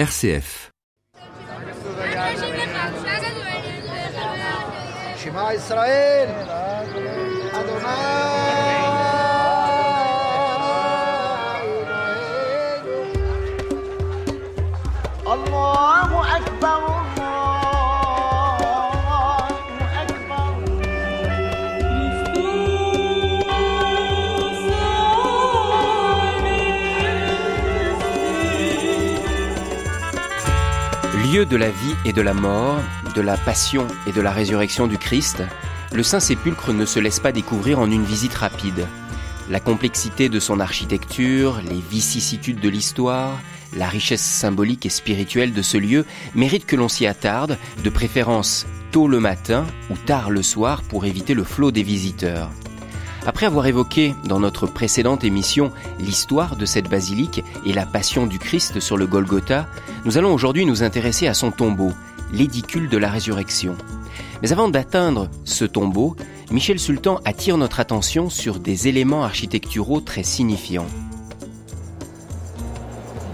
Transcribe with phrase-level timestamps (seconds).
[0.00, 0.70] RCF.
[31.32, 32.80] Lieu de la vie et de la mort,
[33.14, 35.44] de la passion et de la résurrection du Christ,
[35.92, 38.84] le Saint-Sépulcre ne se laisse pas découvrir en une visite rapide.
[39.48, 43.38] La complexité de son architecture, les vicissitudes de l'histoire,
[43.76, 46.04] la richesse symbolique et spirituelle de ce lieu
[46.34, 51.04] méritent que l'on s'y attarde, de préférence tôt le matin ou tard le soir pour
[51.04, 52.50] éviter le flot des visiteurs.
[53.30, 58.40] Après avoir évoqué dans notre précédente émission l'histoire de cette basilique et la passion du
[58.40, 59.68] Christ sur le Golgotha,
[60.04, 61.92] nous allons aujourd'hui nous intéresser à son tombeau,
[62.32, 63.76] l'édicule de la résurrection.
[64.42, 66.16] Mais avant d'atteindre ce tombeau,
[66.50, 70.88] Michel Sultan attire notre attention sur des éléments architecturaux très signifiants.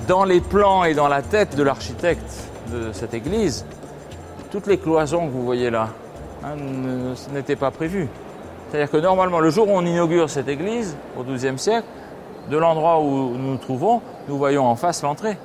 [0.09, 3.65] Dans les plans et dans la tête de l'architecte de cette église,
[4.51, 5.89] toutes les cloisons que vous voyez là
[6.45, 6.55] hein,
[7.33, 8.09] n'étaient pas prévues.
[8.77, 11.87] C'est-à-dire que normalement, le jour où on inaugure cette église, au XIIe siècle,
[12.51, 15.39] de l'endroit où nous nous trouvons, nous voyons en face l'entrée.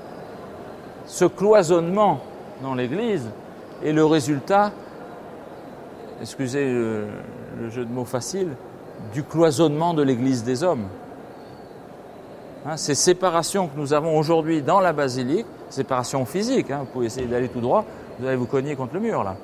[1.06, 2.20] Ce cloisonnement
[2.62, 3.30] dans l'église
[3.86, 4.74] est le résultat,
[6.22, 7.08] excusez le,
[7.70, 8.50] jeu de mots facile,
[9.14, 10.88] du cloisonnement de l'église des hommes.
[12.66, 17.06] Hein, ces séparations que nous avons aujourd'hui dans la basilique, séparations physiques, hein, vous pouvez
[17.06, 17.86] essayer d'aller tout droit,
[18.20, 19.38] vous allez vous cogner contre le mur là,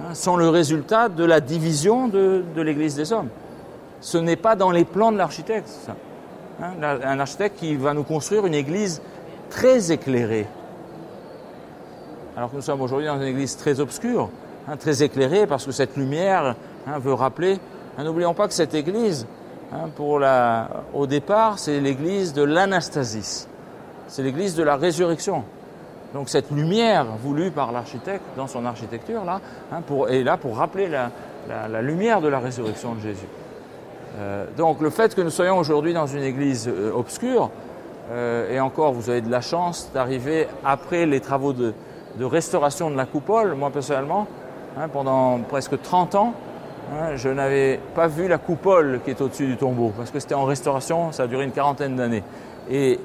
[0.00, 3.28] hein, sont le résultat de la division de, de l'église des hommes.
[4.00, 5.70] Ce n'est pas dans les plans de l'architecte.
[6.62, 9.02] Hein, un architecte qui va nous construire une église
[9.50, 10.46] très éclairée.
[12.36, 14.28] Alors que nous sommes aujourd'hui dans une église très obscure,
[14.68, 16.56] hein, très éclairée, parce que cette lumière
[16.86, 17.58] hein, veut rappeler.
[17.98, 19.26] N'oublions pas que cette église,
[20.92, 23.48] au départ, c'est l'église de l'Anastasis.
[24.08, 25.44] C'est l'église de la résurrection.
[26.14, 29.40] Donc cette lumière voulue par l'architecte dans son architecture là,
[29.72, 33.26] hein, est là pour rappeler la, lumière de la résurrection de Jésus.
[34.20, 37.50] Euh, donc le fait que nous soyons aujourd'hui dans une église euh, obscure,
[38.12, 41.74] euh, et encore vous avez de la chance d'arriver après les travaux de,
[42.16, 43.54] de restauration de la coupole.
[43.54, 44.28] Moi personnellement,
[44.78, 46.34] hein, pendant presque 30 ans,
[46.92, 50.34] hein, je n'avais pas vu la coupole qui est au-dessus du tombeau, parce que c'était
[50.34, 52.22] en restauration, ça a duré une quarantaine d'années.
[52.70, 53.00] Et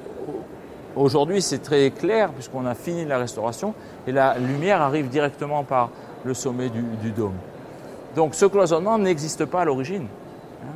[0.96, 3.74] Aujourd'hui, c'est très clair puisqu'on a fini la restauration
[4.06, 5.90] et la lumière arrive directement par
[6.24, 7.34] le sommet du, dôme.
[8.16, 10.06] Donc ce cloisonnement n'existe pas à l'origine.
[10.62, 10.66] hein.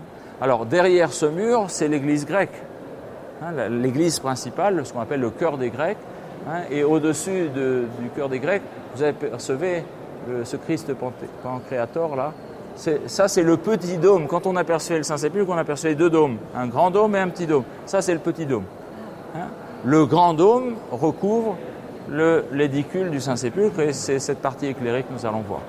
[0.40, 2.62] Alors derrière ce mur, c'est l'église grecque.
[3.42, 5.98] Hein, L'église principale, ce qu'on appelle le cœur des Grecs.
[6.48, 8.62] hein, et au-dessus de- du cœur des Grecs,
[8.94, 9.84] vous apercevez
[10.28, 10.92] le- ce Christ
[11.42, 12.32] pancréator là.
[13.06, 14.26] Ça, c'est le petit dôme.
[14.26, 17.46] Quand on apercevait le Saint-Sépulcre, on apercevait deux dômes, un grand dôme et un petit
[17.46, 17.64] dôme.
[17.86, 18.64] Ça, c'est le petit dôme.
[19.84, 21.56] Le grand dôme recouvre
[22.08, 25.60] le- l'édicule du Saint-Sépulcre et c'est cette partie éclairée que nous allons voir.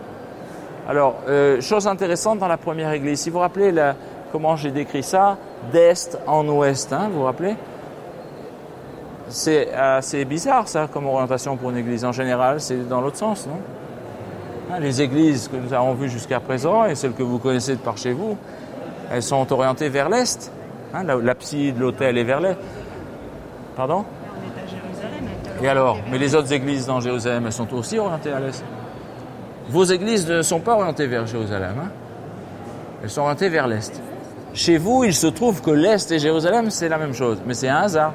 [0.87, 3.73] Alors, euh, chose intéressante dans la première église, si vous vous rappelez
[4.31, 5.37] comment j'ai décrit ça,
[5.71, 7.55] d'est en ouest, hein, vous vous rappelez?
[9.27, 12.05] C'est assez bizarre ça comme orientation pour une église.
[12.05, 13.57] En général, c'est dans l'autre sens, non?
[14.71, 17.79] Hein, Les églises que nous avons vues jusqu'à présent et celles que vous connaissez de
[17.81, 18.37] par chez vous,
[19.11, 20.51] elles sont orientées vers l'est.
[20.93, 22.57] Hein, la- L'abside, l'autel est vers l'est.
[23.75, 24.05] Pardon
[25.61, 28.63] Et alors Mais les autres églises dans Jérusalem, elles sont aussi orientées à l'est.
[29.69, 31.75] Vos églises ne sont pas orientées vers Jérusalem.
[31.83, 31.89] hein.
[33.03, 34.01] Elles sont orientées vers l'est.
[34.53, 37.41] Chez vous, il se trouve que l'est et Jérusalem, c'est la même chose.
[37.45, 38.13] Mais c'est un hasard.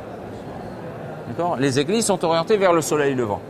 [1.28, 1.56] D'accord?
[1.56, 3.40] Les églises sont orientées vers le soleil levant.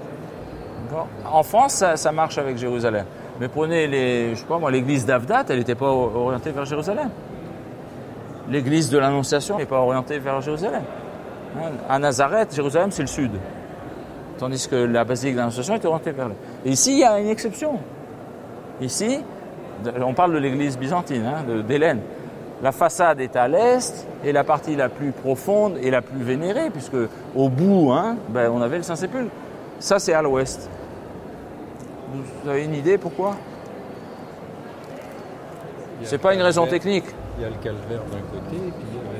[1.30, 3.06] En France, ça, marche avec Jérusalem.
[3.38, 4.34] Mais prenez les,
[4.70, 7.08] l'église d'Avdat, elle n'était pas orientée vers Jérusalem.
[8.48, 10.82] L'église de l'Annonciation n'est pas orientée vers Jérusalem.
[11.88, 13.32] À Nazareth, Jérusalem, c'est le sud.
[14.38, 16.36] Tandis que la basilique de l'Annonciation est orientée vers l'est.
[16.64, 17.78] Et ici, il y a une exception.
[18.80, 19.22] Ici,
[20.00, 22.00] on parle de l'église byzantine, hein, d'Hélène.
[22.62, 26.70] La façade est à l'est et la partie la plus profonde et la plus vénérée,
[26.70, 26.96] puisque
[27.34, 29.30] au bout, hein, ben, on avait le Saint-Sépulcre.
[29.78, 30.68] Ça, c'est à l'ouest.
[32.12, 33.36] Vous avez une idée pourquoi?
[36.02, 37.04] C'est pas une raison technique.
[37.38, 39.19] Il y a le calvaire d'un côté, et puis il y a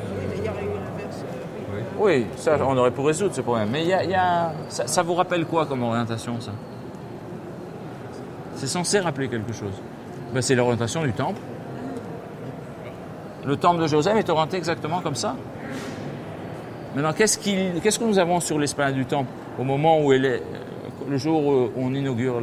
[2.01, 3.69] Oui, ça, on aurait pu résoudre ce problème.
[3.71, 6.53] Mais y a, ça, vous rappelle quoi comme orientation, ça?
[8.57, 9.73] C'est censé rappeler quelque chose.
[10.33, 11.41] Ben, c'est l'orientation du temple.
[13.45, 15.37] Le temple de Jérusalem est orienté exactement comme ça.
[16.95, 20.19] Maintenant, qu'est-ce, qu'il- qu'est-ce que nous avons sur l'esplanade du temple au moment où est,
[21.09, 22.41] le jour où on inaugure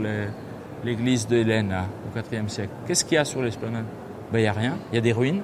[0.84, 2.72] l'église de Hélène là, au IVe siècle?
[2.88, 3.86] Qu'est-ce qu'il y a sur l'esplanade?
[4.32, 4.78] Ben, il n'y a rien.
[4.92, 5.42] Il y a des ruines.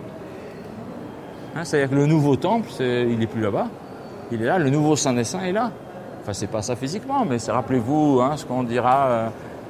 [1.56, 3.68] Hein, c'est-à-dire que le nouveau temple, il n'est plus là-bas.
[4.34, 4.58] Il est là.
[4.58, 5.72] Le nouveau Saint des Saints est là.
[6.22, 9.28] Enfin, c'est pas ça physiquement, mais rappelez-vous hein, ce qu'on dira, euh,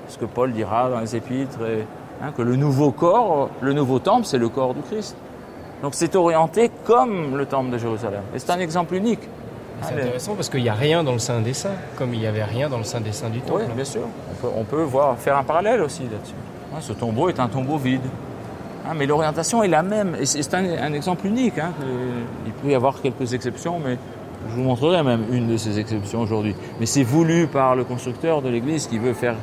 [0.07, 1.83] ce que Paul dira dans les Épîtres, et,
[2.23, 5.15] hein, que le nouveau corps, le nouveau temple, c'est le corps du Christ.
[5.81, 8.21] Donc c'est orienté comme le temple de Jérusalem.
[8.35, 9.19] Et c'est un exemple unique.
[9.81, 12.27] C'est intéressant parce qu'il n'y a rien dans le Saint des Saints, comme il n'y
[12.27, 13.63] avait rien dans le Saint des Saints du temple.
[13.67, 14.01] Oui, bien sûr.
[14.31, 16.35] On peut, on peut voir, faire un parallèle aussi là-dessus.
[16.73, 17.99] Hein, ce tombeau est un tombeau vide.
[18.87, 20.15] Hein, mais l'orientation est la même.
[20.19, 21.57] Et c'est c'est un, un exemple unique.
[21.57, 23.97] hein, que- il peut y avoir quelques exceptions, mais
[24.49, 26.55] je vous montrerai même une de ces exceptions aujourd'hui.
[26.79, 29.35] Mais c'est voulu par le constructeur de l'Église qui veut faire.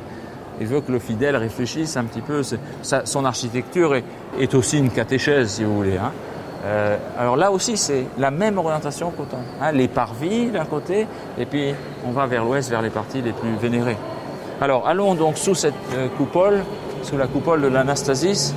[0.59, 2.41] Il veut que le fidèle réfléchisse un petit peu.
[2.83, 5.97] Son architecture est, aussi une catéchèse, si vous voulez.
[5.97, 6.11] hein.
[6.63, 9.43] Euh, alors là aussi, c'est la même orientation qu'au temple.
[9.59, 9.71] hein.
[9.71, 11.07] les parvis d'un côté,
[11.39, 11.73] et puis
[12.05, 13.97] on va vers l'ouest, vers les parties les plus vénérées.
[14.61, 16.63] Alors allons donc sous cette euh, coupole,
[17.01, 18.53] sous la coupole de l'Anastasis.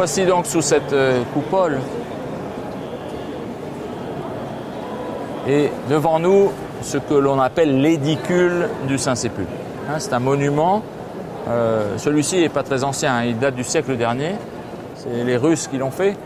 [0.00, 1.78] Voici donc sous cette euh, coupole.
[5.46, 6.50] Et devant nous,
[6.80, 9.50] ce que l'on appelle l'édicule du Saint-Sépulcre.
[9.90, 10.82] Hein, c'est un monument.
[11.48, 14.36] euh, Celui-ci n'est pas très ancien, hein, il date du siècle dernier.
[14.94, 16.16] C'est les Russes qui l'ont fait,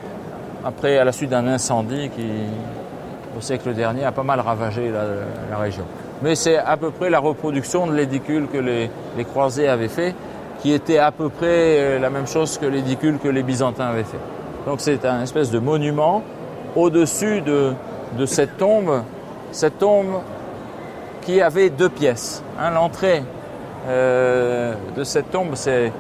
[0.65, 2.29] après à la suite d'un incendie qui,
[3.37, 5.85] au siècle dernier, a pas mal ravagé la, région.
[6.23, 10.15] Mais c'est à peu près la reproduction de l'édicule que les croisés avaient fait,
[10.65, 14.03] qui était à peu près euh, la même chose que l'édicule que les Byzantins avaient
[14.03, 14.19] fait.
[14.65, 16.23] Donc c'est un espèce de monument
[16.75, 17.75] au-dessus de,
[18.25, 19.03] cette tombe,
[19.53, 20.23] cette tombe
[21.21, 22.43] qui avait deux pièces.
[22.59, 23.23] Hein, l'entrée
[23.89, 25.93] euh, de cette tombe, c'est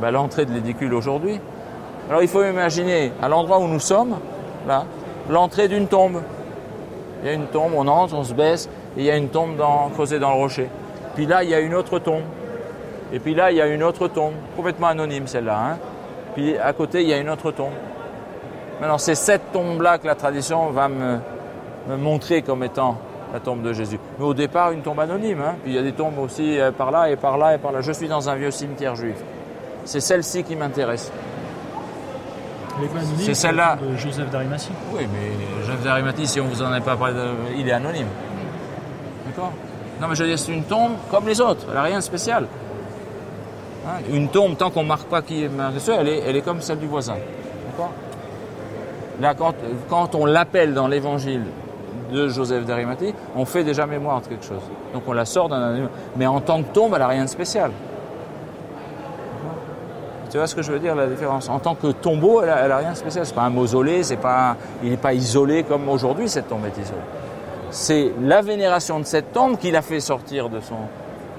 [0.00, 1.40] ben, l'entrée de l'édicule aujourd'hui.
[2.08, 4.16] Alors il faut imaginer, à l'endroit où nous sommes,
[4.66, 4.84] là,
[5.30, 6.22] l'entrée d'une tombe.
[7.22, 9.28] Il y a une tombe, on entre, on se baisse, et il y a une
[9.28, 9.62] tombe
[9.94, 10.68] creusée dans le rocher.
[11.14, 12.24] Puis là, il y a une autre tombe.
[13.12, 15.58] Et puis là, il y a une autre tombe, complètement anonyme celle-là.
[15.58, 15.78] hein.
[16.34, 17.72] Puis à côté, il y a une autre tombe.
[18.80, 21.18] Maintenant, c'est cette tombe-là que la tradition va me,
[21.88, 22.96] me montrer comme étant
[23.32, 23.98] la tombe de Jésus.
[24.18, 25.40] Mais au départ, une tombe anonyme.
[25.40, 25.54] hein.
[25.62, 27.72] Puis il y a des tombes aussi euh, par là et par là et par
[27.72, 27.80] là.
[27.80, 29.16] Je suis dans un vieux cimetière juif.
[29.84, 31.10] C'est celle-ci qui m'intéresse.
[33.18, 33.76] C'est celle-là.
[33.82, 34.70] de Joseph d'Arimathie.
[34.94, 37.14] Oui, mais Joseph d'Arimathie, si on vous en a pas parlé,
[37.56, 38.06] il est anonyme.
[39.26, 39.52] D'accord?
[40.00, 41.64] Non, mais je veux dire, c'est une tombe comme les autres.
[41.68, 42.46] Elle n'a rien de spécial.
[43.86, 46.42] Hein, une tombe, tant qu'on ne marque pas qui est dessus, elle est, elle est
[46.42, 47.16] comme celle du voisin.
[49.20, 49.54] Là, quand,
[49.88, 51.42] quand on l'appelle dans l'évangile
[52.12, 54.62] de Joseph d'Arimathie, on fait déjà mémoire de quelque chose.
[54.92, 55.88] Donc on la sort d'un.
[56.16, 57.70] Mais en tant que tombe, elle n'a rien de spécial.
[60.30, 61.48] Tu vois ce que je veux dire, la différence?
[61.48, 63.24] En tant que tombeau, elle n'a rien de spécial.
[63.24, 67.00] C'est pas un mausolée, pas, il n'est pas isolé comme aujourd'hui, cette tombe est isolée.
[67.70, 70.76] C'est la vénération de cette tombe qui l'a fait sortir de son...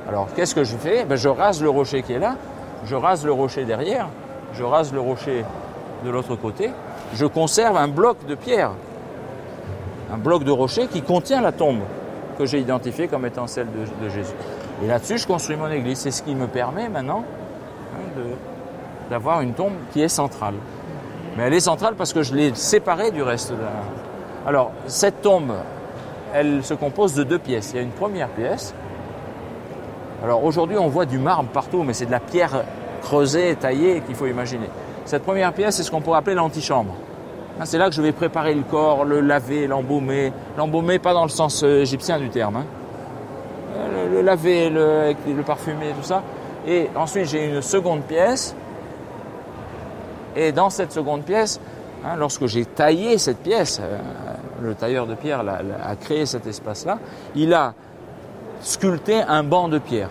[0.10, 1.06] Alors, qu'est-ce que je fais?
[1.06, 2.36] Ben, Je rase le rocher qui est là,
[2.84, 4.08] je rase le rocher derrière,
[4.54, 5.46] je rase le rocher
[6.04, 6.72] de l'autre côté,
[7.14, 8.72] je conserve un bloc de pierre,
[10.12, 11.82] un bloc de rocher qui contient la tombe
[12.40, 14.34] que j'ai identifiée comme étant celle de, Jésus.
[14.84, 16.00] Et là-dessus, je construis mon église.
[16.00, 17.24] C'est ce qui me permet maintenant
[17.96, 18.22] hein,
[19.12, 20.56] d'avoir une tombe qui est centrale.
[21.38, 23.54] Mais elle est centrale parce que je l'ai séparée du reste.
[24.48, 25.54] Alors, cette tombe,
[26.34, 27.74] elle se compose de deux pièces.
[27.74, 28.74] Il y a une première pièce.
[30.24, 32.64] Alors aujourd'hui, on voit du marbre partout, mais c'est de la pierre
[33.02, 34.70] creusée, taillée qu'il faut imaginer.
[35.06, 36.94] Cette première pièce, c'est ce qu'on pourrait appeler l'antichambre.
[37.60, 40.34] Hein, C'est là que je vais préparer le corps, le laver, l'embaumer.
[40.58, 42.58] L'embaumer, pas dans le sens euh, égyptien du terme.
[42.58, 42.66] hein.
[43.78, 45.14] Euh, Le, laver, le,
[45.46, 46.22] parfumer, tout ça.
[46.68, 48.56] Et ensuite, j'ai une seconde pièce
[50.36, 51.60] et dans cette seconde pièce,
[52.06, 53.98] hein, lorsque j'ai taillé cette pièce, euh,
[54.62, 57.00] le tailleur de pierre l'a- a créé cet espace-là,
[57.36, 57.74] il a
[58.62, 60.10] sculpté un banc de pierre.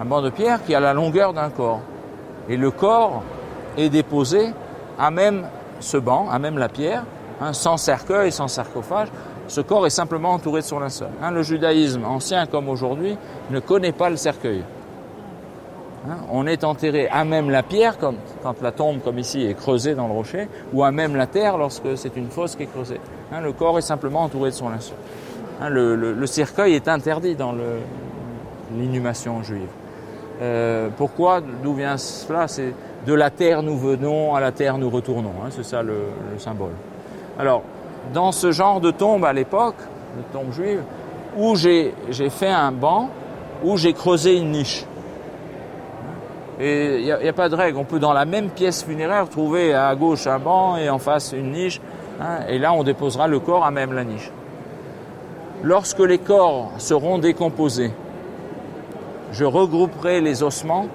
[0.00, 1.80] Un banc de pierre qui a la longueur d'un corps.
[2.48, 3.22] Et le corps
[3.76, 4.52] est déposé
[4.98, 5.46] à même
[5.80, 7.04] ce banc, à même la pierre,
[7.40, 9.08] hein, sans cercueil, sans sarcophage.
[9.48, 11.08] Ce corps est simplement entouré de son linceul.
[11.22, 13.16] Hein, le judaïsme, ancien comme aujourd'hui,
[13.50, 14.62] ne connaît pas le cercueil.
[16.08, 18.14] Hein, on est enterré à même la pierre, quand
[18.62, 21.96] la tombe, comme ici, est creusée dans le rocher, ou à même la terre lorsque
[21.96, 23.00] c'est une fosse qui est creusée.
[23.42, 24.96] Le corps est simplement entouré de son linceul.
[25.60, 27.54] Hein, le, cercueil est interdit dans
[28.76, 29.68] l'inhumation juive.
[30.40, 32.46] Euh, pourquoi D'où vient cela?
[32.46, 32.72] C'est
[33.06, 35.32] de la terre nous venons, à la terre nous retournons.
[35.44, 35.94] hein, c'est ça le,
[36.32, 36.72] le symbole.
[37.38, 37.62] Alors,
[38.12, 39.76] dans ce genre de tombe à l'époque,
[40.16, 40.82] de tombe juive,
[41.36, 41.92] où j'ai
[42.30, 43.10] fait un banc,
[43.64, 44.84] où j'ai creusé une niche.
[46.60, 47.78] Et il n'y a pas de règle.
[47.78, 51.32] On peut dans la même pièce funéraire trouver à gauche un banc et en face
[51.32, 51.80] une niche.
[52.20, 54.30] hein, et là, on déposera le corps à même la niche.
[55.62, 57.90] Lorsque les corps seront décomposés,
[59.32, 60.86] je regrouperai les ossements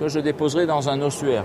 [0.00, 1.44] que je déposerai dans un ossuaire.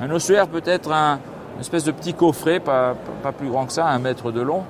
[0.00, 1.18] Un ossuaire peut être un,
[1.54, 4.62] une espèce de petit coffret, pas, pas plus grand que ça, un mètre de long,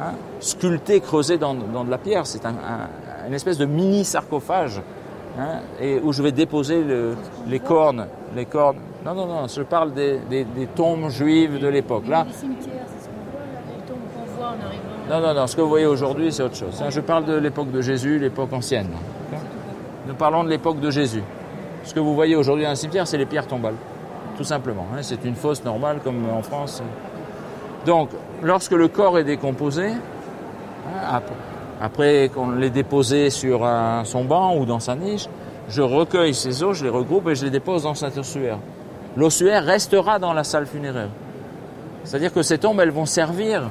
[0.00, 2.26] hein, sculpté, creusé dans, dans de la pierre.
[2.26, 4.80] C'est un, un- une espèce de mini sarcophage
[5.38, 5.60] hein,
[6.02, 7.14] où je vais déposer le-
[7.46, 8.06] les cornes.
[8.34, 8.78] Les cornes.
[9.04, 12.08] Non, non, non, je parle des, des- des tombes juives de l'époque.
[12.08, 14.99] Là, Les cimetières, c'est ce qu'on voit là, les tombes qu'on voit en arrivant.
[15.10, 16.80] Non, non, non, ce que vous voyez aujourd'hui, c'est autre chose.
[16.82, 16.90] hein.
[16.90, 18.88] Je parle de l'époque de Jésus, l'époque ancienne.
[20.06, 21.22] Nous parlons de l'époque de Jésus.
[21.84, 23.74] Ce que vous voyez aujourd'hui dans un cimetière, c'est les pierres tombales.
[24.36, 24.86] Tout simplement.
[24.94, 24.98] hein.
[25.02, 26.82] C'est une fosse normale comme en France.
[27.86, 28.10] Donc,
[28.42, 31.30] lorsque le corps est décomposé, hein, ap-
[31.82, 33.66] après qu'on l'ait déposé sur
[34.04, 35.26] son banc ou dans sa niche,
[35.68, 38.58] je recueille ces os, je les regroupe et je les dépose dans cet ossuaire.
[39.16, 41.08] L'ossuaire restera dans la salle funéraire.
[42.04, 43.70] C'est-à-dire que ces tombes, elles vont servir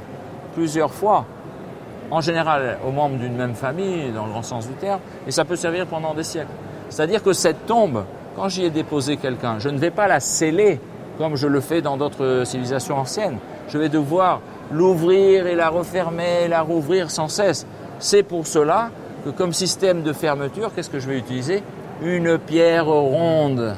[0.59, 1.23] plusieurs fois,
[2.11, 5.45] en général aux membres d'une même famille, dans le grand sens du terme, et ça
[5.45, 6.51] peut servir pendant des siècles.
[6.89, 8.03] C'est-à-dire que cette tombe,
[8.35, 10.81] quand j'y ai déposé quelqu'un, je ne vais pas la sceller
[11.17, 13.37] comme je le fais dans d'autres civilisations anciennes.
[13.69, 17.65] Je vais devoir l'ouvrir et la refermer, la rouvrir sans cesse.
[17.99, 18.89] C'est pour cela
[19.23, 21.63] que comme système de fermeture, qu'est-ce que je vais utiliser?
[22.01, 23.75] Une pierre ronde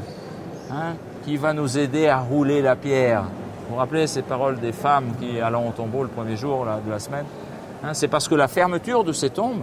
[0.72, 0.94] hein,
[1.26, 3.26] qui va nous aider à rouler la pierre.
[3.72, 6.92] Vous vous rappelez ces paroles des femmes qui allant au tombeau le premier jour de
[6.92, 7.24] la semaine
[7.82, 9.62] Hein, C'est parce que la fermeture de ces tombes,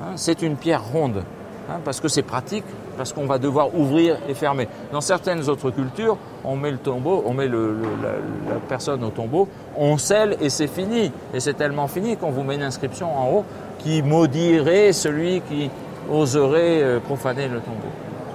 [0.00, 1.24] hein, c'est une pierre ronde.
[1.68, 2.62] hein, parce que c'est pratique,
[2.96, 4.68] parce qu'on va devoir ouvrir et fermer.
[4.92, 9.98] Dans certaines autres cultures, on met le tombeau, on met la, personne au tombeau, on
[9.98, 11.10] scelle et c'est fini.
[11.34, 13.44] Et c'est tellement fini qu'on vous met une inscription en haut
[13.80, 15.68] qui maudirait celui qui
[16.08, 17.90] oserait euh, profaner le tombeau.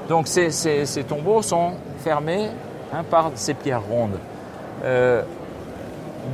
[0.09, 2.49] Donc ces, ces- ces tombeaux sont fermés
[3.09, 4.19] par ces pierres rondes.
[4.83, 5.23] Euh,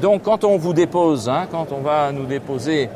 [0.02, 2.90] donc quand on vous dépose, hein, quand on va nous déposer,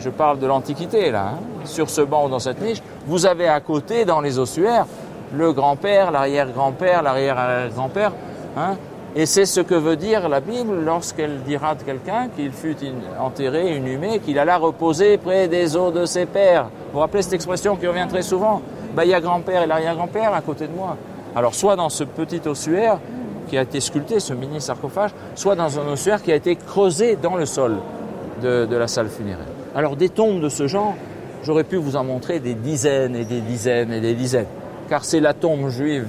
[0.00, 3.48] je parle de l'Antiquité là, hein, sur ce banc ou dans cette niche, vous avez
[3.48, 4.86] à côté dans les ossuaires
[5.34, 8.12] le grand-père, l'arrière-grand-père, l'arrière-grand-père.
[8.56, 8.76] hein,
[9.14, 12.76] et c'est ce que veut dire la Bible lorsqu'elle dira de quelqu'un qu'il fut
[13.20, 16.64] enterré, inhumé, qu'il alla reposer près des os de ses pères.
[16.64, 18.62] Vous vous rappelez cette expression qui revient très souvent?
[18.94, 20.96] Ben, Il y a grand-père et l'arrière-grand-père à côté de moi.
[21.36, 22.98] Alors soit dans ce petit ossuaire
[23.52, 27.16] qui a été sculpté, ce mini sarcophage, soit dans un ossuaire qui a été creusé
[27.16, 27.76] dans le sol
[28.40, 29.44] de, la salle funéraire.
[29.74, 30.94] Alors des tombes de ce genre,
[31.44, 34.46] j'aurais pu vous en montrer des dizaines et des dizaines et des dizaines,
[34.88, 36.06] car c'est la tombe juive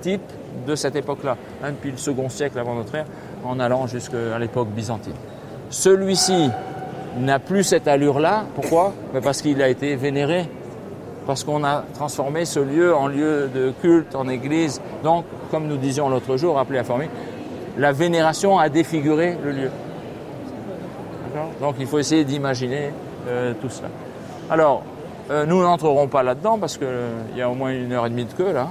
[0.00, 0.22] type
[0.66, 3.04] de cette époque-là, hein, depuis le second siècle avant notre ère,
[3.44, 5.12] en allant jusqu'à l'époque byzantine.
[5.68, 6.48] Celui-ci
[7.20, 8.46] n'a plus cette allure-là.
[8.54, 8.94] Pourquoi?
[9.12, 10.48] Ben Parce qu'il a été vénéré,
[11.26, 14.80] parce qu'on a transformé ce lieu en lieu de culte, en église.
[15.02, 17.08] Donc, comme nous disions l'autre jour, rappelez la formule,
[17.76, 19.70] la vénération a défiguré le lieu.
[21.60, 22.90] Donc, il faut essayer d'imaginer
[23.28, 23.88] euh, tout cela.
[24.48, 24.82] Alors,
[25.30, 28.24] euh, nous n'entrerons pas là-dedans parce qu'il y a au moins une heure et demie
[28.24, 28.68] de queue là.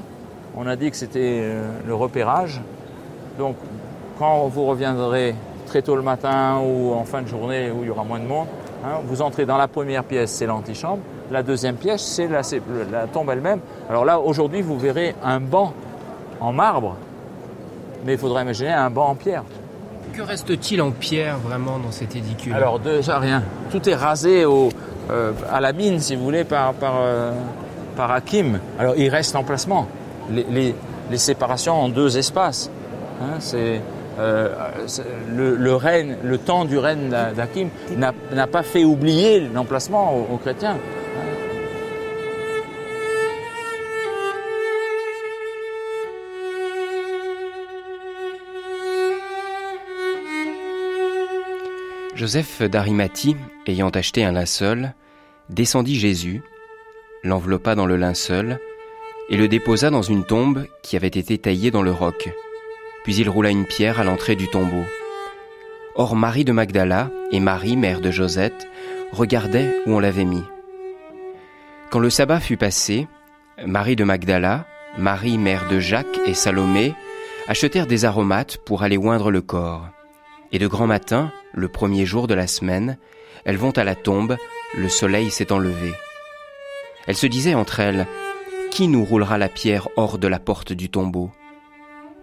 [0.56, 2.62] On a dit que c'était euh, le repérage.
[3.38, 3.58] Donc,
[4.18, 5.36] quand vous reviendrez
[5.68, 8.26] très tôt le matin ou en fin de journée où il y aura moins de
[8.26, 8.48] monde,
[8.84, 11.02] hein, vous entrez dans la première pièce, c'est l'antichambre.
[11.32, 12.44] La deuxième pièce, c'est la,
[13.08, 13.60] tombe elle-même.
[13.90, 15.74] Alors là, aujourd'hui, vous verrez un banc
[16.40, 16.98] en marbre,
[18.06, 19.44] mais il faudra imaginer un banc en pierre.
[20.14, 22.54] Que reste-t-il en pierre vraiment dans cet édicule?
[22.54, 23.44] Alors déjà rien.
[23.72, 24.70] Tout est rasé au,
[25.10, 27.32] euh, à la mine, si vous voulez, par, par, euh,
[27.98, 28.60] par Hakim.
[28.80, 29.88] Alors il reste l'emplacement.
[30.32, 30.76] Les, les,
[31.12, 32.70] les séparations en deux espaces.
[33.22, 33.82] Hein, c'est,
[34.20, 34.50] euh,
[35.30, 40.36] le, le règne, le temps du règne d'Hakim n'a n'a pas fait oublier l'emplacement aux,
[40.36, 40.78] aux chrétiens.
[52.16, 53.36] Joseph d'Arimathie,
[53.68, 54.94] ayant acheté un linceul,
[55.50, 56.42] descendit Jésus,
[57.24, 58.60] l'enveloppa dans le linceul
[59.30, 62.34] et le déposa dans une tombe qui avait été taillée dans le roc.
[63.04, 64.86] Puis il roula une pierre à l'entrée du tombeau.
[65.96, 68.66] Or Marie de Magdala et Marie, mère de Josette,
[69.12, 70.44] regardaient où on l'avait mis.
[71.90, 73.08] Quand le sabbat fut passé,
[73.66, 74.66] Marie de Magdala,
[74.98, 76.94] Marie, mère de Jacques et Salomé,
[77.48, 79.90] achetèrent des aromates pour aller oindre le corps.
[80.54, 82.98] Et de grand matin, le premier jour de la semaine,
[83.46, 84.38] elles vont à la tombe,
[84.76, 85.94] le soleil s'étant levé.
[87.08, 88.08] Elles se disaient entre elles,
[88.72, 91.32] Qui nous roulera la pierre hors de la porte du tombeau?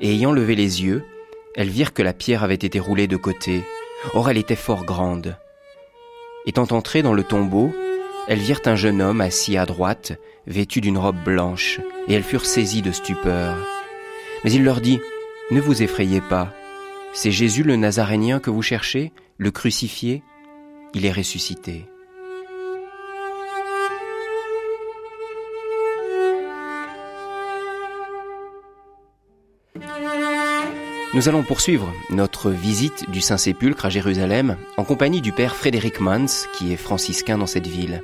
[0.00, 1.04] Et ayant levé les yeux,
[1.54, 3.62] elles virent que la pierre avait été roulée de côté.
[4.14, 5.36] Or elle était fort grande.
[6.44, 7.72] Étant entrées dans le tombeau,
[8.28, 10.12] elles virent un jeune homme assis à droite,
[10.46, 13.56] vêtu d'une robe blanche, et elles furent saisies de stupeur.
[14.44, 15.00] Mais il leur dit,
[15.50, 16.52] Ne vous effrayez pas,
[17.12, 20.22] c'est Jésus le Nazarénien que vous cherchez, le crucifié,
[20.94, 21.86] il est ressuscité.
[31.14, 36.24] Nous allons poursuivre notre visite du Saint-Sépulcre à Jérusalem en compagnie du père Frédéric Mans,
[36.54, 38.02] qui est franciscain dans cette ville.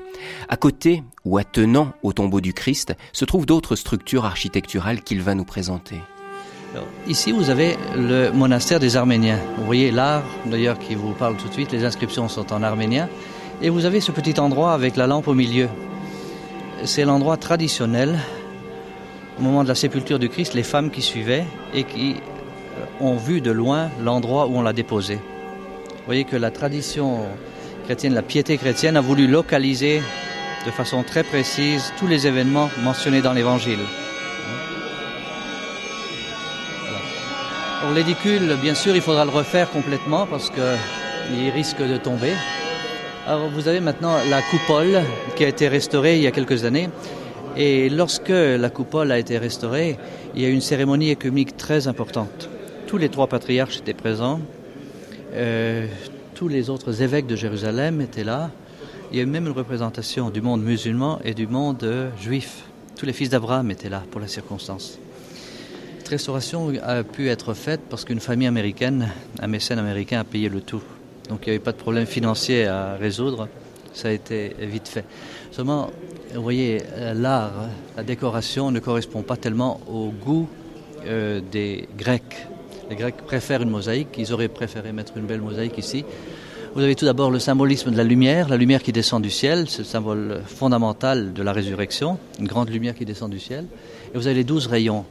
[0.51, 5.35] À côté, ou attenant au tombeau du Christ, se trouvent d'autres structures architecturales qu'il va
[5.35, 5.97] nous présenter.
[7.07, 9.39] Ici, vous avez le monastère des Arméniens.
[9.57, 11.73] Vous voyez l'art, d'ailleurs, qui vous parle tout de suite.
[11.73, 13.09] Les inscriptions sont en arménien.
[13.63, 15.69] Et vous avez ce petit endroit avec la lampe au milieu.
[16.85, 18.19] C'est l'endroit traditionnel.
[19.39, 21.45] Au moment de la sépulture du Christ, les femmes qui suivaient
[21.75, 22.17] et qui
[23.01, 25.15] ont vu de loin l'endroit où on l'a déposé.
[25.15, 27.21] Vous voyez que la tradition
[27.85, 30.03] chrétienne, la piété chrétienne a voulu localiser
[30.67, 33.81] de façon très précise tous les événements mentionnés dans l'Évangile.
[37.89, 42.35] Pour l'édicule, bien sûr, il faudra le refaire complètement parce qu'il risque de tomber.
[43.27, 45.01] Alors vous avez maintenant la coupole
[45.37, 46.91] qui a été restaurée il y a quelques années.
[47.57, 49.97] Et lorsque la coupole a été restaurée,
[50.35, 52.51] il y a eu une cérémonie écuménique très importante.
[52.87, 54.43] Tous les trois patriarches étaient présents.
[55.33, 55.87] Euh,
[56.35, 58.51] tous les autres évêques de Jérusalem étaient là.
[59.13, 62.65] Il y a eu même une représentation du monde musulman et du monde euh, juif.
[62.97, 64.99] Tous les fils d'Abraham étaient là pour la circonstance.
[66.09, 69.11] Cette restauration a pu être faite parce qu'une famille américaine,
[69.41, 70.81] un mécène américain, a payé le tout.
[71.29, 73.47] Donc il n'y avait pas de problème financier à résoudre.
[73.93, 75.05] Ça a été vite fait.
[75.51, 75.91] Seulement,
[76.35, 76.81] vous voyez,
[77.15, 80.49] l'art, la décoration ne correspond pas tellement au goût
[81.05, 82.47] euh, des Grecs.
[82.89, 86.07] Les Grecs préfèrent une mosaïque, ils auraient préféré mettre une belle mosaïque ici.
[86.75, 89.69] Vous avez tout d'abord le symbolisme de la lumière, la lumière qui descend du ciel,
[89.69, 93.67] c'est le symbole fondamental de la résurrection, une grande lumière qui descend du ciel.
[94.15, 95.05] Et vous avez les douze rayons,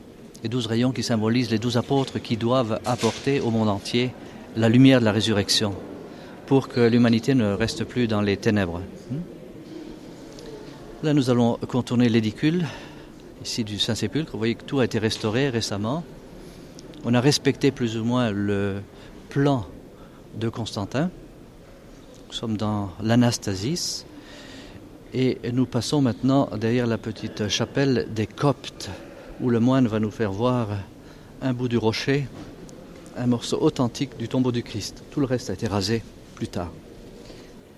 [0.44, 4.12] les douze rayons qui symbolisent les douze apôtres qui doivent apporter au monde entier
[4.56, 5.76] la lumière de la résurrection
[6.46, 8.82] pour que l'humanité ne reste plus dans les ténèbres.
[11.04, 12.66] Là, nous allons contourner l'édicule,
[13.44, 14.32] ici du Saint-Sépulcre.
[14.32, 16.04] Vous voyez que tout a été restauré récemment.
[17.06, 18.82] On a respecté plus ou moins le
[19.30, 19.68] plan
[20.40, 21.12] de Constantin.
[22.28, 24.06] Nous sommes dans l'Anastasis.
[25.14, 28.90] Et nous passons maintenant derrière la petite chapelle des Coptes,
[29.41, 30.69] où le moine va nous faire voir
[31.43, 32.27] un bout du rocher,
[33.17, 35.03] un morceau authentique du tombeau du Christ.
[35.11, 36.03] Tout le reste a été rasé
[36.37, 36.73] plus tard.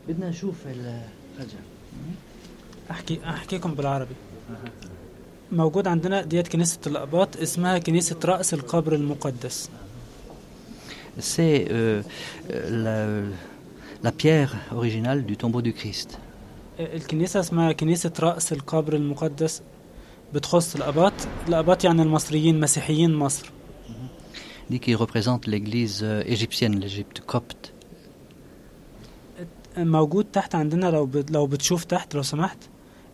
[0.08, 1.58] بدنا نشوف الرجل
[2.90, 4.14] احكي احكيكم بالعربي
[5.52, 9.68] موجود عندنا ديت كنيسة الأقباط اسمها كنيسة رأس القبر المقدس
[11.20, 12.02] C'est euh,
[12.84, 13.06] la,
[14.02, 16.18] la pierre originale du tombeau du Christ.
[16.80, 19.62] الكنيسة اسمها كنيسة رأس القبر المقدس
[20.33, 21.13] بتخص الأقباط
[21.47, 23.51] الأقباط يعني المصريين مسيحيين مصر
[24.77, 27.73] qu'il représente l'église euh, égyptienne, l'Égypte copte.
[29.77, 32.57] موجود تحت عندنا لو لو بتشوف تحت لو سمحت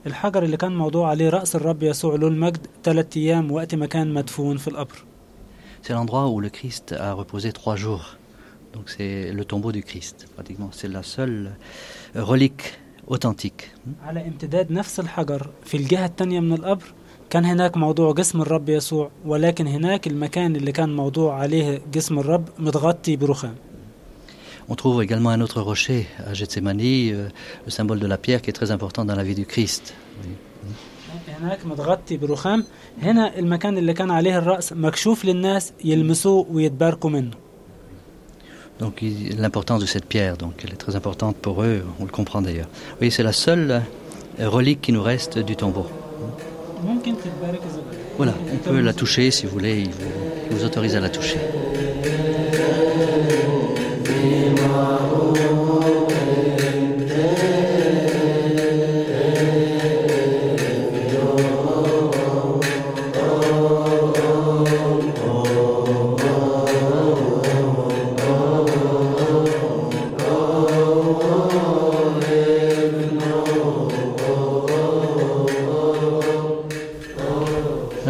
[0.06, 4.14] الحجر اللي كان موضوع عليه رأس الرب يسوع له المجد ثلاث أيام وقت ما كان
[4.14, 5.06] مدفون في القبر
[5.84, 8.06] C'est l'endroit où le Christ a reposé trois jours.
[8.74, 10.70] Donc c'est le tombeau du Christ, pratiquement.
[10.72, 11.52] C'est la seule
[12.16, 12.64] euh, relique
[13.08, 13.72] authentique.
[14.04, 16.94] على امتداد نفس الحجر في الجهة التانية من القبر
[17.31, 22.49] كان هناك موضوع جسم الرب يسوع ولكن هناك المكان اللي كان موضوع عليه جسم الرب
[22.59, 23.55] متغطي برخام
[24.71, 27.29] On trouve également un autre rocher à Gethsemane, euh,
[27.67, 29.93] le symbole de la pierre qui est très important dans la vie du Christ.
[31.41, 32.65] هناك متغطي برخام
[33.03, 37.31] هنا المكان اللي كان عليه الرأس مكشوف للناس يلمسوه ويتباركوا منه
[38.83, 42.11] Donc il- l'importance de cette pierre, donc elle est très importante pour eux, on le
[42.19, 42.69] comprend d'ailleurs.
[43.01, 45.87] Oui, c'est la seule euh, relique qui nous reste du tombeau.
[48.18, 51.38] Voilà, on peut la toucher si vous voulez, il vous, autorise à la toucher.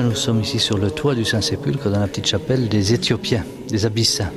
[0.06, 3.86] Nous sommes ici sur le toit du Saint-Sépulcre, dans la petite chapelle des Éthiopiens, des
[3.86, 4.32] Abyssins.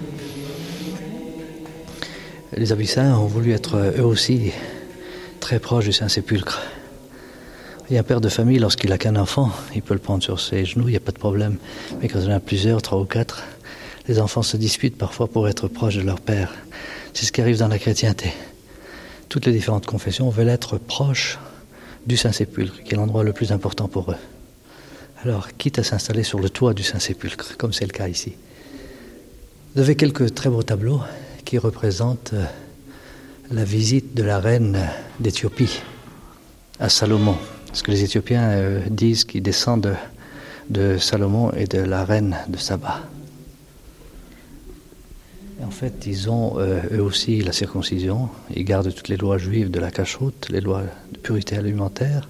[2.57, 4.53] Les Abyssins ont voulu être eux aussi
[5.41, 6.63] très proches du Saint-Sépulcre.
[7.91, 10.65] Et un père de famille, lorsqu'il a qu'un enfant, il peut le prendre sur ses
[10.65, 11.59] genoux, il n'y a pas de problème.
[12.01, 13.43] Mais quand il en a plusieurs, trois ou quatre,
[14.07, 16.55] les enfants se disputent parfois pour être proches de leur père.
[17.13, 18.33] C'est ce qui arrive dans la chrétienté.
[19.29, 21.39] Toutes les différentes confessions veulent être proches
[22.07, 24.17] du Saint-Sépulcre, qui est l'endroit le plus important pour eux.
[25.25, 28.35] Alors, quitte à s'installer sur le toit du Saint-Sépulcre, comme c'est le cas ici.
[29.75, 31.01] Vous avez quelques très beaux tableaux
[31.45, 32.45] qui représentent euh,
[33.51, 34.79] la visite de la reine
[35.19, 35.83] d'Éthiopie
[36.79, 37.37] à Salomon.
[37.67, 39.97] Parce que les Éthiopiens euh, disent qu'ils descendent
[40.71, 43.01] de, Salomon et de la reine de Saba.
[45.65, 48.29] En fait, ils ont euh, eux aussi la circoncision.
[48.55, 52.29] Ils gardent toutes les lois juives de la cachoute, les lois de pureté alimentaire.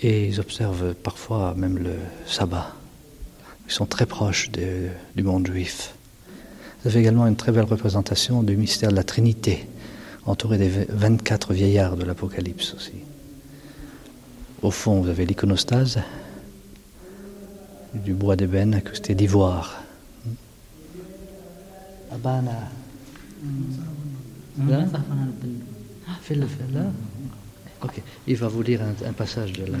[0.00, 1.94] Et ils observent parfois même le
[2.26, 2.74] sabbat.
[3.66, 5.94] Ils sont très proches de- du monde juif.
[6.82, 9.66] Vous avez également une très belle représentation du mystère de la Trinité,
[10.24, 12.92] entouré des 24 vieillards de l'Apocalypse aussi.
[14.62, 15.98] Au fond, vous avez l'iconostase,
[17.94, 19.82] du bois d'ébène incrusté d'ivoire.
[22.12, 22.52] Abana.
[27.77, 27.99] Là Fais-le, fais-le.
[27.99, 29.77] Ok, il va vous lire un, un passage de là.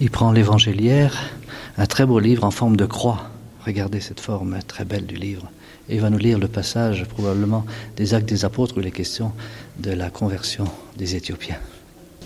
[0.00, 1.30] Il prend l'évangéliaire,
[1.76, 3.30] un très beau livre en forme de croix.
[3.66, 5.50] Regardez cette forme très belle du livre.
[5.88, 7.64] Et il va nous lire le passage probablement
[7.96, 9.32] des actes des apôtres où il est question
[9.78, 10.64] de la conversion
[10.96, 11.60] des Éthiopiens.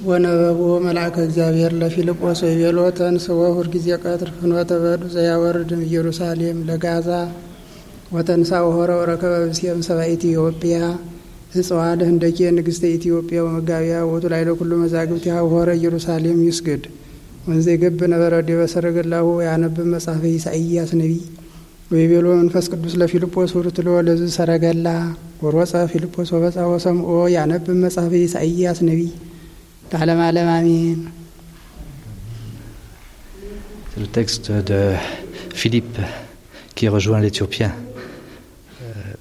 [0.06, 7.08] ወነበቦ መልአከ እግዚአብሔር ለፊልጶስ ወይቤሎ ተንሥኦ ሁልጊዜ ቀትር ፍኖተ በዱ ዘያወርድም ኢየሩሳሌም ለጋዛ
[8.16, 10.76] ወተንሳ ወሆረ ወረከበ ብእሲም ሰብአ ኢትዮጵያ
[11.53, 16.83] እጽዋድ ህንደኬ ንግሥተ ኢትዮጵያ ወመጋቢያ ወቱ ላይ ለኩሉ መዛግብት ሆረ ኢየሩሳሌም ይስግድ
[17.47, 21.21] ወንዘ ይገብ ነበረ ዲበ ሰረገላሁ ያነብብ መጽሐፈ ኢሳይያስ ነቢይ።
[21.91, 24.87] ወይቤሎ መንፈስ ቅዱስ ለፊልጶስ ውርትሎ ለዝ ሰረገላ።
[25.43, 29.11] ወሮጸ ፊልጶስ ወበጻ ወሰምኦ ያነብብ መጽሐፈ ኢሳይያስ ነቢይ።
[29.91, 31.01] ለዓለም ዓለም አሜን።
[33.89, 34.79] C'est le texte de
[35.53, 35.97] Philippe
[36.75, 36.85] qui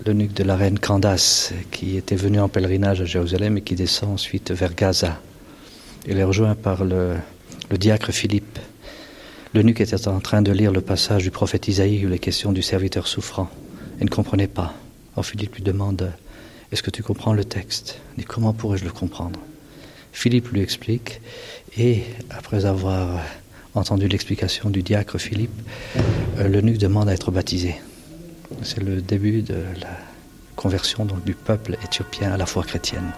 [0.04, 4.10] l'eunuque de la reine Candace, qui était venu en pèlerinage à Jérusalem et qui descend
[4.10, 5.20] ensuite vers Gaza.
[6.06, 7.16] Il est rejoint par le,
[7.70, 8.58] diacre Philippe.
[9.54, 12.52] L'eunuque était en train de lire le passage du prophète Isaïe où il est question
[12.52, 13.48] du serviteur souffrant.
[14.00, 14.74] Il ne comprenait pas.
[15.14, 16.10] Alors Philippe lui demande
[16.72, 17.98] Est-ce que tu comprends le texte?
[18.16, 19.38] Il dit Comment pourrais-je le comprendre?
[20.12, 21.20] Philippe lui explique,
[21.78, 23.20] et après avoir
[23.74, 25.62] entendu l'explication du diacre Philippe,
[26.38, 27.76] euh, l'eunuque demande à être baptisé.
[28.62, 29.88] C'est le début de la
[30.56, 33.12] conversion donc, du peuple éthiopien à la foi chrétienne.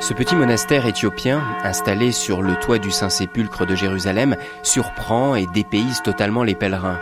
[0.00, 6.02] Ce petit monastère éthiopien, installé sur le toit du Saint-Sépulcre de Jérusalem, surprend et dépayse
[6.02, 6.98] totalement les pèlerins.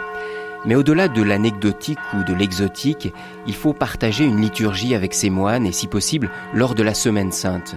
[0.64, 3.12] Mais au-delà de l'anecdotique ou de l'exotique,
[3.46, 7.32] il faut partager une liturgie avec ses moines et si possible lors de la Semaine
[7.32, 7.76] Sainte.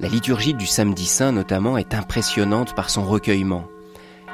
[0.00, 3.66] La liturgie du Samedi Saint notamment est impressionnante par son recueillement.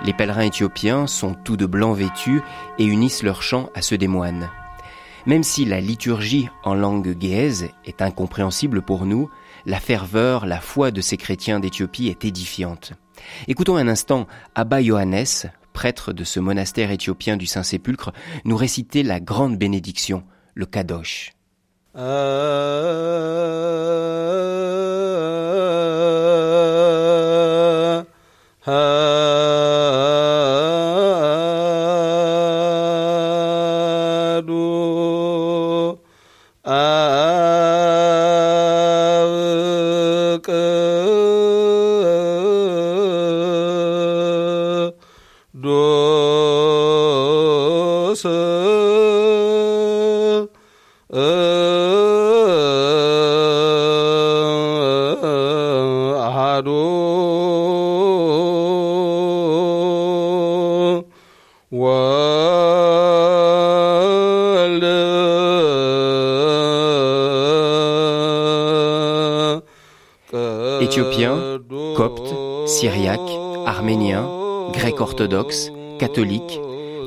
[0.05, 2.41] Les pèlerins éthiopiens sont tous de blanc vêtus
[2.79, 4.49] et unissent leurs chants à ceux des moines.
[5.27, 9.29] Même si la liturgie en langue géaise est incompréhensible pour nous,
[9.65, 12.93] la ferveur, la foi de ces chrétiens d'Éthiopie est édifiante.
[13.49, 18.13] Écoutons un instant Abba Johannes, prêtre de ce monastère éthiopien du Saint-Sépulcre,
[18.45, 20.23] nous réciter la grande bénédiction,
[20.55, 21.36] le Kadosh.
[21.97, 22.27] Éthiopiens,
[75.07, 76.59] orthodoxes, catholiques,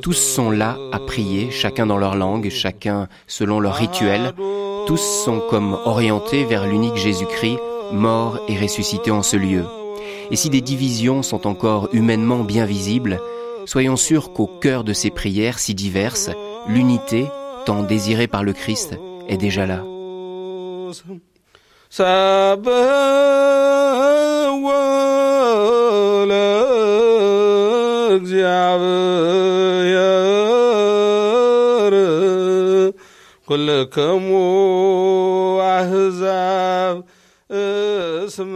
[0.02, 4.34] tous sont là à prier, chacun dans leur langue, chacun selon leur rituel.
[4.88, 7.60] Tous sont comme orientés vers l'unique Jésus-Christ,
[7.92, 9.66] mort et ressuscité en ce lieu.
[10.32, 13.20] Et si des divisions sont encore humainement bien visibles,
[13.66, 16.30] soyons sûrs qu'au cœur de ces prières si diverses,
[16.68, 17.26] l'unité,
[17.66, 19.84] tant désirée par le Christ, est déjà là.
[31.00, 31.96] እግዚአብሔር
[33.48, 34.28] ኩልክሙ
[35.70, 36.96] አሕዛብ
[38.26, 38.56] እስመ